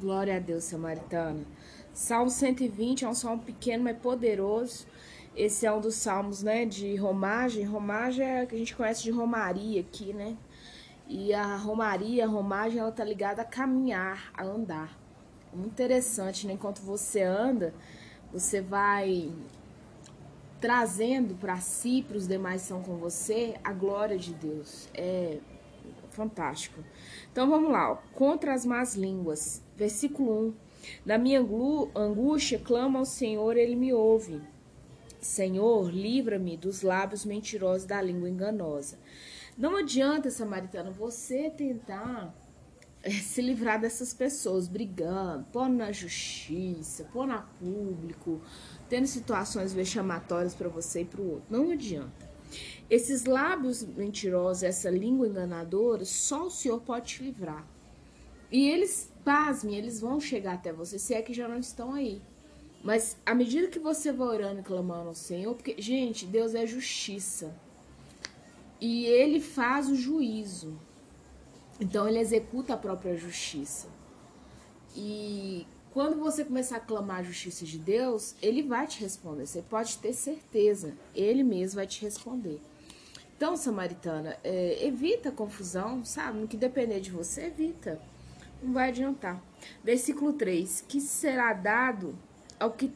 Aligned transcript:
Glória 0.00 0.36
a 0.36 0.38
Deus, 0.38 0.64
samaritana. 0.64 1.44
Salmo 1.92 2.30
120 2.30 3.04
é 3.04 3.08
um 3.08 3.12
salmo 3.12 3.42
pequeno, 3.42 3.84
mas 3.84 3.98
poderoso. 3.98 4.86
Esse 5.36 5.66
é 5.66 5.72
um 5.72 5.78
dos 5.78 5.94
salmos, 5.96 6.42
né, 6.42 6.64
de 6.64 6.96
romagem. 6.96 7.64
Romagem 7.64 8.24
é 8.24 8.46
que 8.46 8.54
a 8.54 8.58
gente 8.58 8.74
conhece 8.74 9.02
de 9.02 9.10
romaria 9.10 9.78
aqui, 9.82 10.14
né? 10.14 10.38
E 11.06 11.34
a 11.34 11.54
romaria, 11.54 12.24
a 12.24 12.28
romagem, 12.28 12.78
ela 12.78 12.90
tá 12.90 13.04
ligada 13.04 13.42
a 13.42 13.44
caminhar, 13.44 14.32
a 14.32 14.42
andar. 14.42 14.98
Muito 15.52 15.72
interessante, 15.72 16.46
né? 16.46 16.54
Enquanto 16.54 16.80
você 16.80 17.22
anda, 17.22 17.74
você 18.32 18.62
vai 18.62 19.30
trazendo 20.62 21.34
para 21.34 21.58
si, 21.58 22.02
para 22.08 22.16
os 22.16 22.26
demais 22.26 22.62
que 22.62 22.72
estão 22.72 22.82
com 22.82 22.96
você, 22.96 23.54
a 23.62 23.72
glória 23.74 24.16
de 24.16 24.32
Deus. 24.32 24.88
É 24.94 25.40
fantástico. 26.20 26.84
Então 27.32 27.48
vamos 27.48 27.70
lá, 27.72 27.92
ó. 27.92 27.96
contra 28.14 28.52
as 28.52 28.66
más 28.66 28.94
línguas, 28.94 29.62
versículo 29.74 30.48
1. 30.48 30.54
Na 31.06 31.16
minha 31.16 31.40
angústia, 31.40 32.58
clamo 32.58 32.98
ao 32.98 33.06
Senhor, 33.06 33.56
ele 33.56 33.74
me 33.74 33.92
ouve. 33.92 34.40
Senhor, 35.18 35.90
livra-me 35.90 36.56
dos 36.56 36.82
lábios 36.82 37.24
mentirosos 37.24 37.86
da 37.86 38.00
língua 38.02 38.28
enganosa. 38.28 38.98
Não 39.56 39.76
adianta, 39.76 40.30
samaritano, 40.30 40.92
você 40.92 41.50
tentar 41.50 42.34
eh, 43.02 43.10
se 43.32 43.40
livrar 43.40 43.80
dessas 43.80 44.12
pessoas 44.12 44.68
brigando, 44.68 45.46
pondo 45.52 45.76
na 45.76 45.92
justiça, 45.92 47.04
pondo 47.12 47.32
a 47.32 47.42
público, 47.58 48.42
tendo 48.90 49.06
situações 49.06 49.72
vexamatórias 49.72 50.54
para 50.54 50.68
você 50.68 51.00
e 51.00 51.04
para 51.04 51.20
o 51.20 51.30
outro. 51.32 51.46
Não 51.50 51.70
adianta. 51.70 52.29
Esses 52.88 53.24
lábios 53.24 53.82
mentirosos, 53.84 54.62
essa 54.62 54.90
língua 54.90 55.28
enganadora, 55.28 56.04
só 56.04 56.46
o 56.46 56.50
Senhor 56.50 56.80
pode 56.80 57.14
te 57.14 57.22
livrar. 57.22 57.66
E 58.50 58.68
eles, 58.68 59.12
pasmem, 59.24 59.76
eles 59.76 60.00
vão 60.00 60.20
chegar 60.20 60.54
até 60.54 60.72
você, 60.72 60.98
se 60.98 61.14
é 61.14 61.22
que 61.22 61.32
já 61.32 61.46
não 61.46 61.58
estão 61.58 61.94
aí. 61.94 62.20
Mas 62.82 63.16
à 63.24 63.34
medida 63.34 63.68
que 63.68 63.78
você 63.78 64.10
vai 64.10 64.28
orando 64.28 64.60
e 64.60 64.64
clamando 64.64 65.08
ao 65.08 65.14
Senhor, 65.14 65.54
porque, 65.54 65.80
gente, 65.80 66.26
Deus 66.26 66.54
é 66.54 66.66
justiça. 66.66 67.54
E 68.80 69.04
ele 69.04 69.40
faz 69.40 69.88
o 69.88 69.94
juízo. 69.94 70.78
Então 71.78 72.08
ele 72.08 72.18
executa 72.18 72.74
a 72.74 72.76
própria 72.76 73.16
justiça. 73.16 73.88
E 74.96 75.66
quando 75.92 76.18
você 76.18 76.44
começar 76.44 76.76
a 76.76 76.80
clamar 76.80 77.18
a 77.18 77.22
justiça 77.22 77.64
de 77.64 77.76
Deus, 77.78 78.36
ele 78.40 78.62
vai 78.62 78.86
te 78.86 79.00
responder. 79.00 79.46
Você 79.46 79.60
pode 79.62 79.98
ter 79.98 80.12
certeza. 80.12 80.94
Ele 81.14 81.42
mesmo 81.42 81.76
vai 81.76 81.86
te 81.86 82.00
responder. 82.02 82.60
Então, 83.36 83.56
samaritana, 83.56 84.36
é, 84.44 84.86
evita 84.86 85.32
confusão, 85.32 86.04
sabe? 86.04 86.38
No 86.38 86.46
que 86.46 86.56
depender 86.56 87.00
de 87.00 87.10
você, 87.10 87.46
evita. 87.46 88.00
Não 88.62 88.72
vai 88.72 88.90
adiantar. 88.90 89.42
Versículo 89.82 90.32
3: 90.34 90.84
Que 90.86 91.00
será 91.00 91.52
dado 91.52 92.16
ao 92.58 92.70
que, 92.70 92.92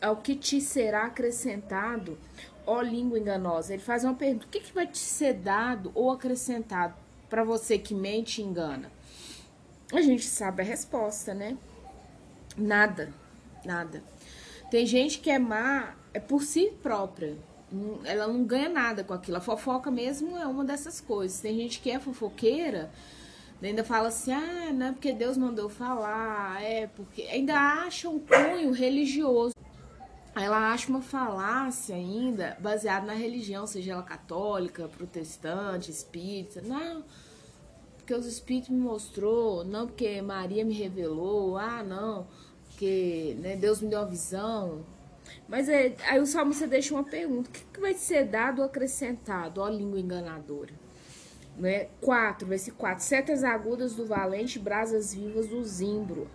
ao 0.00 0.16
que 0.16 0.34
te 0.34 0.60
será 0.60 1.06
acrescentado, 1.06 2.16
ó 2.64 2.80
língua 2.80 3.18
enganosa? 3.18 3.74
Ele 3.74 3.82
faz 3.82 4.04
uma 4.04 4.14
pergunta: 4.14 4.46
o 4.46 4.48
que, 4.48 4.60
que 4.60 4.72
vai 4.72 4.86
te 4.86 4.98
ser 4.98 5.34
dado 5.34 5.90
ou 5.94 6.10
acrescentado 6.10 6.94
para 7.28 7.44
você 7.44 7.78
que 7.78 7.94
mente 7.94 8.40
e 8.40 8.44
engana? 8.44 8.90
A 9.92 10.00
gente 10.00 10.24
sabe 10.24 10.62
a 10.62 10.64
resposta, 10.64 11.34
né? 11.34 11.58
Nada, 12.58 13.12
nada. 13.64 14.02
Tem 14.70 14.84
gente 14.84 15.20
que 15.20 15.30
é 15.30 15.38
má 15.38 15.94
é 16.12 16.20
por 16.20 16.42
si 16.42 16.72
própria 16.82 17.36
ela 18.04 18.26
não 18.26 18.44
ganha 18.44 18.68
nada 18.68 19.04
com 19.04 19.12
aquilo. 19.12 19.36
A 19.36 19.40
fofoca 19.40 19.90
mesmo 19.90 20.36
é 20.36 20.46
uma 20.46 20.64
dessas 20.64 21.00
coisas. 21.00 21.40
Tem 21.40 21.56
gente 21.56 21.80
que 21.80 21.90
é 21.90 21.98
fofoqueira, 21.98 22.90
ainda 23.62 23.84
fala 23.84 24.08
assim, 24.08 24.32
ah, 24.32 24.72
não 24.72 24.86
é 24.86 24.92
porque 24.92 25.12
Deus 25.12 25.36
mandou 25.36 25.68
falar, 25.68 26.62
é 26.62 26.86
porque. 26.86 27.22
Ainda 27.22 27.54
acha 27.54 28.08
um 28.08 28.18
cunho 28.18 28.72
religioso. 28.72 29.54
Ela 30.34 30.72
acha 30.72 30.88
uma 30.88 31.02
falácia 31.02 31.96
ainda 31.96 32.56
baseada 32.60 33.04
na 33.04 33.14
religião, 33.14 33.66
seja 33.66 33.92
ela 33.92 34.02
católica, 34.04 34.86
protestante, 34.86 35.90
espírita. 35.90 36.62
Não, 36.62 37.02
porque 37.96 38.14
os 38.14 38.24
espíritos 38.24 38.70
me 38.70 38.78
mostrou, 38.78 39.64
não 39.64 39.86
porque 39.88 40.22
Maria 40.22 40.64
me 40.64 40.72
revelou, 40.72 41.58
ah, 41.58 41.82
não, 41.82 42.28
porque 42.78 43.36
né, 43.40 43.56
Deus 43.56 43.80
me 43.80 43.90
deu 43.90 43.98
uma 43.98 44.06
visão. 44.06 44.86
Mas 45.48 45.68
é, 45.68 45.96
aí 46.08 46.20
o 46.20 46.26
Salmo 46.26 46.54
você 46.54 46.64
deixa 46.64 46.94
uma 46.94 47.02
pergunta: 47.02 47.50
o 47.50 47.52
que, 47.52 47.64
que 47.72 47.80
vai 47.80 47.92
ser 47.92 48.24
dado 48.24 48.60
ou 48.60 48.66
acrescentado? 48.66 49.60
Ó, 49.60 49.68
língua 49.68 49.98
enganadora. 49.98 50.72
Né? 51.56 51.88
4, 52.00 52.46
versículo 52.46 52.78
4. 52.78 53.04
Setas 53.04 53.42
agudas 53.42 53.96
do 53.96 54.06
valente, 54.06 54.60
brasas 54.60 55.12
vivas 55.12 55.48
do 55.48 55.64
zimbro. 55.64 56.30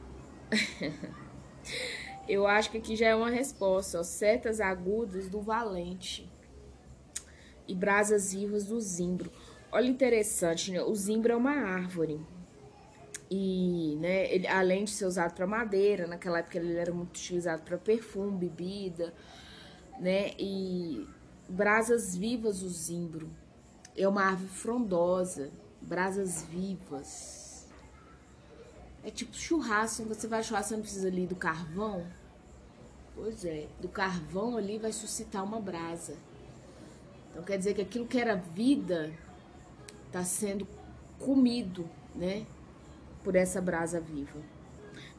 Eu 2.28 2.46
acho 2.46 2.72
que 2.72 2.78
aqui 2.78 2.98
já 2.98 3.08
é 3.08 3.16
uma 3.16 3.30
resposta. 3.30 4.00
Ó. 4.00 4.04
Setas 4.04 4.60
agudas 4.60 5.30
do 5.30 5.40
valente 5.40 6.30
e 7.66 7.74
brasas 7.74 8.34
vivas 8.34 8.66
do 8.66 8.82
zimbro. 8.82 9.32
Olha 9.72 9.88
interessante, 9.88 10.72
né? 10.72 10.84
O 10.84 10.94
zimbro 10.94 11.32
é 11.32 11.36
uma 11.38 11.52
árvore. 11.52 12.20
E, 13.36 13.96
né, 14.00 14.32
ele, 14.32 14.46
além 14.46 14.84
de 14.84 14.92
ser 14.92 15.06
usado 15.06 15.34
para 15.34 15.48
madeira, 15.48 16.06
naquela 16.06 16.38
época 16.38 16.60
ele 16.60 16.76
era 16.76 16.94
muito 16.94 17.18
utilizado 17.18 17.64
para 17.64 17.80
perfume, 17.80 18.38
bebida, 18.38 19.12
né? 20.00 20.36
E 20.38 21.08
brasas 21.50 22.16
vivas 22.16 22.62
o 22.62 22.70
zimbro. 22.70 23.28
É 23.98 24.08
uma 24.08 24.24
árvore 24.24 24.50
frondosa, 24.50 25.50
brasas 25.82 26.44
vivas. 26.44 27.68
É 29.04 29.10
tipo 29.10 29.36
churrasco, 29.36 30.04
você 30.04 30.28
vai 30.28 30.44
churrasco, 30.44 30.70
você 30.70 30.76
não 30.76 30.84
precisa 30.84 31.08
ali 31.08 31.26
do 31.26 31.36
carvão. 31.36 32.06
Pois 33.16 33.44
é, 33.46 33.68
do 33.82 33.90
carvão 33.90 34.58
ali 34.58 34.78
vai 34.78 34.92
suscitar 34.92 35.44
uma 35.44 35.60
brasa. 35.60 36.16
Então 37.32 37.42
quer 37.42 37.58
dizer 37.58 37.74
que 37.74 37.82
aquilo 37.82 38.06
que 38.06 38.20
era 38.20 38.36
vida 38.36 39.12
está 40.06 40.24
sendo 40.24 40.68
comido, 41.18 41.90
né? 42.14 42.46
Por 43.24 43.36
essa 43.36 43.62
brasa 43.62 44.00
viva. 44.00 44.40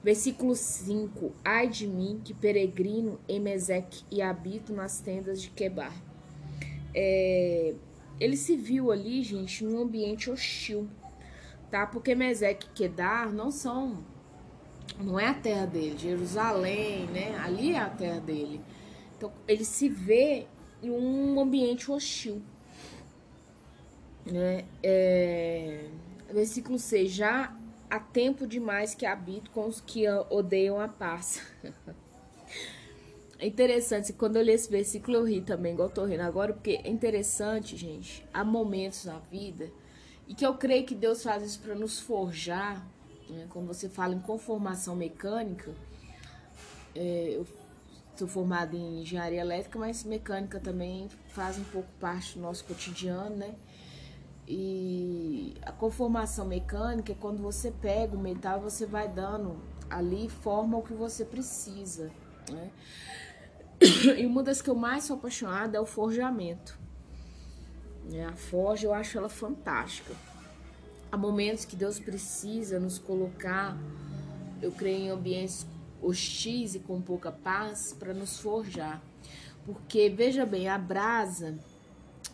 Versículo 0.04 0.54
5: 0.54 1.32
Ai 1.42 1.66
de 1.66 1.87
mim 1.87 2.20
que 2.22 2.34
peregrino 2.34 3.19
em 3.26 3.41
Meseque 3.41 4.04
e 4.10 4.20
habito 4.20 4.72
nas 4.72 5.00
tendas 5.00 5.41
de 5.41 5.48
Quebar. 5.48 5.94
É, 6.94 7.75
ele 8.20 8.37
se 8.37 8.54
viu 8.54 8.93
ali, 8.93 9.22
gente, 9.22 9.64
num 9.64 9.81
ambiente 9.81 10.31
hostil, 10.31 10.87
tá? 11.70 11.87
Porque 11.87 12.14
Meseque 12.14 12.66
e 12.66 12.75
Quedar 12.75 13.32
não 13.32 13.50
são, 13.50 14.04
não 15.00 15.19
é 15.19 15.28
a 15.28 15.34
terra 15.34 15.66
dele, 15.66 15.97
Jerusalém, 15.98 17.06
né? 17.06 17.37
Ali 17.38 17.72
é 17.72 17.78
a 17.78 17.88
terra 17.88 18.20
dele. 18.20 18.60
Então 19.16 19.32
ele 19.48 19.64
se 19.64 19.88
vê 19.88 20.47
em 20.82 20.91
um 20.91 21.41
ambiente 21.41 21.91
hostil, 21.91 22.43
né? 24.26 24.66
É, 24.82 25.87
versículo 26.31 26.78
6: 26.78 27.10
Já 27.10 27.56
há 27.94 28.00
tempo 28.00 28.47
demais 28.47 28.94
que 28.94 29.06
habito 29.06 29.50
com 29.53 29.66
os 29.66 29.81
que 29.81 30.09
odeiam 30.31 30.81
a 30.81 30.88
paz. 30.88 31.43
É 33.37 33.49
interessante, 33.49 34.12
quando 34.12 34.37
eu 34.37 34.43
li 34.43 34.53
esse 34.53 34.71
versículo 34.71 35.19
eu 35.19 35.25
ri 35.25 35.41
também, 35.43 35.75
igual 35.75 35.88
eu 35.88 35.94
tô 35.94 36.05
rindo 36.05 36.22
agora, 36.22 36.55
porque 36.55 36.81
é 36.82 36.88
interessante, 36.88 37.77
gente, 37.77 38.25
há 38.32 38.44
momentos 38.44 39.05
na 39.05 39.19
vida 39.19 39.71
e 40.27 40.34
que 40.34 40.47
eu 40.47 40.55
creio 40.55 40.87
que 40.87 40.94
Deus 40.94 41.22
faz 41.22 41.43
isso 41.43 41.59
para 41.59 41.75
nos 41.75 41.99
forjar, 41.99 42.87
né? 43.28 43.47
quando 43.50 43.66
você 43.66 43.88
fala 43.88 44.15
em 44.15 44.21
conformação 44.21 44.94
mecânica, 44.94 45.75
é, 46.94 47.34
eu 47.34 47.47
sou 48.16 48.28
formada 48.28 48.75
em 48.76 49.03
engenharia 49.03 49.41
elétrica, 49.41 49.78
mas 49.78 50.05
mecânica 50.05 50.61
também 50.61 51.09
faz 51.31 51.59
um 51.59 51.65
pouco 51.65 51.88
parte 52.00 52.37
do 52.37 52.41
nosso 52.41 52.65
cotidiano, 52.65 53.37
né? 53.37 53.55
E 54.47 55.55
a 55.62 55.72
conformação 55.72 56.47
mecânica 56.47 57.12
é 57.12 57.15
quando 57.15 57.43
você 57.43 57.71
pega 57.71 58.15
o 58.15 58.21
metal 58.21 58.60
você 58.60 58.84
vai 58.84 59.09
dando 59.09 59.56
ali 59.88 60.29
forma 60.29 60.76
ao 60.76 60.82
que 60.82 60.93
você 60.93 61.25
precisa. 61.25 62.11
Né? 62.50 62.70
E 64.19 64.26
uma 64.26 64.43
das 64.43 64.62
que 64.62 64.70
eu 64.70 64.75
mais 64.75 65.05
sou 65.05 65.17
apaixonada 65.17 65.76
é 65.76 65.81
o 65.81 65.87
forjamento. 65.87 66.79
Né? 68.05 68.25
A 68.26 68.35
forja 68.35 68.87
eu 68.87 68.94
acho 68.94 69.17
ela 69.17 69.29
fantástica. 69.29 70.14
Há 71.11 71.17
momentos 71.17 71.64
que 71.64 71.76
Deus 71.76 71.99
precisa 71.99 72.81
nos 72.81 72.99
colocar, 72.99 73.76
eu 74.61 74.73
creio, 74.73 75.06
em 75.06 75.11
ambientes 75.11 75.67
hostis 76.02 76.75
e 76.75 76.81
com 76.81 77.00
pouca 77.00 77.32
paz 77.32 77.94
para 77.99 78.12
nos 78.12 78.38
forjar. 78.38 79.02
Porque, 79.64 80.11
veja 80.11 80.44
bem, 80.44 80.69
a 80.69 80.76
brasa, 80.76 81.58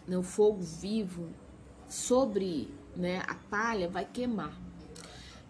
né, 0.07 0.17
o 0.17 0.23
fogo 0.23 0.61
vivo, 0.61 1.29
sobre 1.91 2.73
né, 2.97 3.23
a 3.27 3.35
palha 3.35 3.89
vai 3.89 4.05
queimar, 4.05 4.57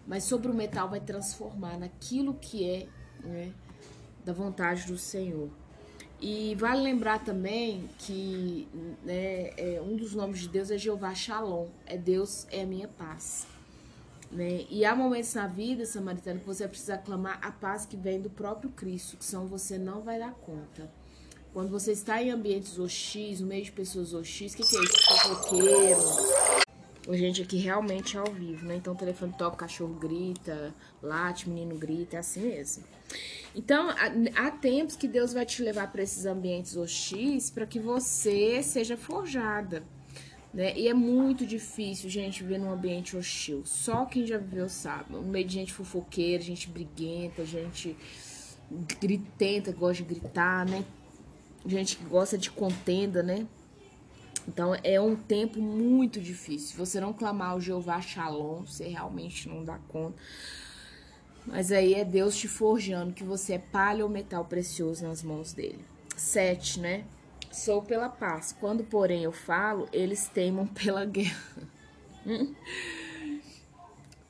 mas 0.05 0.23
sobre 0.23 0.49
o 0.49 0.53
metal 0.53 0.89
vai 0.89 0.99
transformar 0.99 1.77
naquilo 1.77 2.33
que 2.33 2.69
é 2.69 2.87
né, 3.23 3.53
da 4.25 4.33
vontade 4.33 4.87
do 4.87 4.97
Senhor. 4.97 5.49
E 6.19 6.55
vale 6.55 6.81
lembrar 6.81 7.23
também 7.23 7.89
que 7.97 8.67
né, 9.03 9.51
é, 9.57 9.81
um 9.81 9.95
dos 9.95 10.13
nomes 10.13 10.41
de 10.41 10.49
Deus 10.49 10.69
é 10.69 10.77
Jeová 10.77 11.15
Shalom, 11.15 11.67
é 11.85 11.97
Deus 11.97 12.45
é 12.51 12.61
a 12.61 12.65
minha 12.65 12.87
paz. 12.87 13.47
Né? 14.31 14.65
E 14.69 14.85
há 14.85 14.95
momentos 14.95 15.33
na 15.33 15.47
vida, 15.47 15.85
samaritano, 15.85 16.39
que 16.39 16.45
você 16.45 16.67
precisa 16.67 16.97
clamar 16.97 17.39
a 17.41 17.51
paz 17.51 17.85
que 17.85 17.97
vem 17.97 18.21
do 18.21 18.29
próprio 18.29 18.69
Cristo, 18.69 19.17
que 19.17 19.25
são 19.25 19.47
você 19.47 19.77
não 19.77 20.01
vai 20.01 20.19
dar 20.19 20.33
conta. 20.33 20.89
Quando 21.53 21.69
você 21.69 21.91
está 21.91 22.21
em 22.23 22.31
ambientes 22.31 22.79
hostis, 22.79 23.41
no 23.41 23.47
meio 23.47 23.63
de 23.63 23.71
pessoas 23.71 24.13
hostis, 24.13 24.53
o 24.53 24.57
que, 24.57 24.63
que 24.63 24.77
é 24.77 24.83
isso? 24.83 25.03
Fofoqueiro. 25.03 26.01
A 27.09 27.17
gente 27.17 27.41
aqui 27.41 27.57
realmente 27.57 28.15
é 28.15 28.19
ao 28.19 28.31
vivo, 28.31 28.65
né? 28.65 28.75
Então 28.75 28.93
o 28.93 28.97
telefone 28.97 29.33
toca, 29.37 29.55
o 29.55 29.57
cachorro 29.57 29.95
grita, 29.95 30.73
late, 31.01 31.49
menino 31.49 31.75
grita, 31.75 32.15
é 32.15 32.19
assim 32.19 32.41
mesmo. 32.41 32.83
Então, 33.53 33.89
há, 33.89 34.47
há 34.47 34.51
tempos 34.51 34.95
que 34.95 35.07
Deus 35.07 35.33
vai 35.33 35.45
te 35.45 35.61
levar 35.61 35.91
para 35.91 36.03
esses 36.03 36.25
ambientes 36.25 36.77
hostis 36.77 37.49
para 37.49 37.65
que 37.65 37.79
você 37.79 38.63
seja 38.63 38.95
forjada. 38.95 39.83
Né? 40.53 40.77
E 40.77 40.87
é 40.87 40.93
muito 40.93 41.45
difícil, 41.45 42.09
gente, 42.09 42.43
viver 42.43 42.59
num 42.59 42.71
ambiente 42.71 43.17
hostil. 43.17 43.63
Só 43.65 44.05
quem 44.05 44.25
já 44.25 44.37
viveu 44.37 44.69
sabe. 44.69 45.11
No 45.11 45.21
meio 45.21 45.45
de 45.45 45.53
gente 45.53 45.73
fofoqueira, 45.73 46.41
gente 46.41 46.69
briguenta, 46.69 47.43
gente 47.45 47.95
gritenta, 49.01 49.71
gosta 49.73 50.01
de 50.01 50.13
gritar, 50.13 50.65
né? 50.65 50.85
Gente 51.65 51.97
que 51.97 52.03
gosta 52.05 52.37
de 52.37 52.49
contenda, 52.49 53.21
né? 53.21 53.47
Então 54.47 54.75
é 54.83 54.99
um 54.99 55.15
tempo 55.15 55.61
muito 55.61 56.19
difícil. 56.19 56.77
Você 56.77 56.99
não 56.99 57.13
clamar 57.13 57.55
o 57.55 57.61
Jeová 57.61 58.01
Shalom, 58.01 58.65
você 58.65 58.87
realmente 58.87 59.47
não 59.47 59.63
dá 59.63 59.77
conta. 59.87 60.17
Mas 61.45 61.71
aí 61.71 61.93
é 61.93 62.05
Deus 62.05 62.35
te 62.35 62.47
forjando 62.47 63.13
que 63.13 63.23
você 63.23 63.53
é 63.53 63.57
palha 63.59 64.03
ou 64.03 64.09
metal 64.09 64.45
precioso 64.45 65.05
nas 65.05 65.23
mãos 65.23 65.53
dele. 65.53 65.83
Sete, 66.15 66.79
né? 66.79 67.03
Sou 67.51 67.81
pela 67.81 68.09
paz. 68.09 68.55
Quando, 68.59 68.83
porém, 68.83 69.23
eu 69.23 69.31
falo, 69.31 69.87
eles 69.91 70.27
teimam 70.27 70.67
pela 70.73 71.05
guerra. 71.05 71.67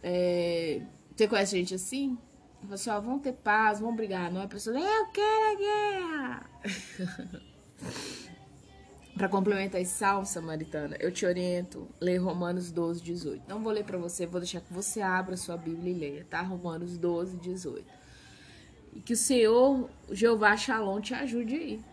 é, 0.01 0.81
você 1.15 1.27
conhece 1.27 1.57
gente 1.57 1.75
assim? 1.75 2.17
Você, 2.63 2.89
ó, 2.89 2.99
vão 2.99 3.19
ter 3.19 3.33
paz, 3.33 3.79
vão 3.79 3.95
brigar. 3.95 4.31
Não 4.31 4.41
é 4.41 4.47
pessoa, 4.47 4.77
eu 4.77 5.07
quero 5.07 5.51
a 5.51 5.55
guerra. 5.55 6.49
para 9.17 9.27
complementar 9.27 9.81
esse 9.81 9.93
salmo, 9.93 10.25
samaritana, 10.25 10.95
eu 10.99 11.11
te 11.11 11.25
oriento, 11.25 11.87
ler 11.99 12.17
Romanos 12.17 12.71
12, 12.71 13.01
18. 13.03 13.43
Não 13.47 13.61
vou 13.61 13.71
ler 13.71 13.83
para 13.83 13.97
você, 13.97 14.25
vou 14.25 14.39
deixar 14.39 14.61
que 14.61 14.73
você 14.73 15.01
abra 15.01 15.37
sua 15.37 15.57
Bíblia 15.57 15.91
e 15.91 15.97
leia, 15.97 16.25
tá? 16.29 16.41
Romanos 16.41 16.97
12, 16.97 17.37
18. 17.37 17.85
E 18.93 18.99
que 19.01 19.13
o 19.13 19.17
Senhor, 19.17 19.89
Jeová 20.11 20.55
Shalom, 20.57 20.99
te 21.01 21.13
ajude 21.13 21.55
aí 21.55 21.90